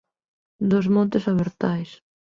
Dos 0.71 0.85
montes 0.95 1.27
abertais 1.31 1.89